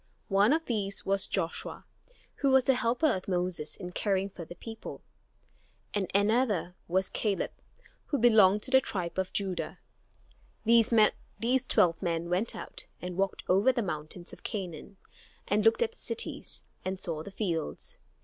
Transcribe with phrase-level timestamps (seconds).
[0.29, 1.85] One of these was Joshua,
[2.37, 5.03] who was the helper of Moses in caring for the people,
[5.93, 7.51] and another was Caleb,
[8.07, 9.77] who belonged to the tribe of Judah.
[10.65, 14.97] These twelve men went out and walked over the mountains of Canaan
[15.47, 17.99] and looked at the cities and saw the fields.